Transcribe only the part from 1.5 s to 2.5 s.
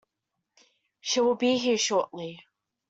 here shortly.